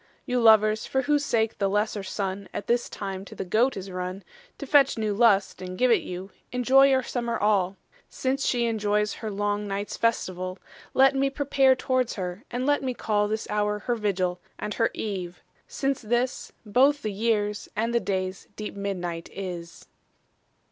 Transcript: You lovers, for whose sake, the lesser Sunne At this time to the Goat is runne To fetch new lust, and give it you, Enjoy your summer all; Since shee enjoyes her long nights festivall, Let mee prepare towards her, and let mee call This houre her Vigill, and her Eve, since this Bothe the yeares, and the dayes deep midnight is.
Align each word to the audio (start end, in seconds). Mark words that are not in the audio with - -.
You 0.25 0.41
lovers, 0.41 0.87
for 0.87 1.03
whose 1.03 1.23
sake, 1.23 1.59
the 1.59 1.69
lesser 1.69 2.01
Sunne 2.01 2.49
At 2.55 2.65
this 2.65 2.89
time 2.89 3.23
to 3.25 3.35
the 3.35 3.45
Goat 3.45 3.77
is 3.77 3.91
runne 3.91 4.23
To 4.57 4.65
fetch 4.65 4.97
new 4.97 5.13
lust, 5.13 5.61
and 5.61 5.77
give 5.77 5.91
it 5.91 6.01
you, 6.01 6.31
Enjoy 6.51 6.87
your 6.87 7.03
summer 7.03 7.37
all; 7.37 7.77
Since 8.09 8.43
shee 8.47 8.65
enjoyes 8.65 9.13
her 9.21 9.29
long 9.29 9.67
nights 9.67 9.99
festivall, 9.99 10.57
Let 10.95 11.13
mee 11.13 11.29
prepare 11.29 11.75
towards 11.75 12.15
her, 12.15 12.43
and 12.49 12.65
let 12.65 12.81
mee 12.81 12.95
call 12.95 13.27
This 13.27 13.45
houre 13.47 13.81
her 13.83 13.95
Vigill, 13.95 14.39
and 14.57 14.73
her 14.73 14.89
Eve, 14.95 15.43
since 15.67 16.01
this 16.01 16.51
Bothe 16.65 17.03
the 17.03 17.13
yeares, 17.13 17.69
and 17.75 17.93
the 17.93 17.99
dayes 17.99 18.47
deep 18.55 18.75
midnight 18.75 19.29
is. 19.31 19.85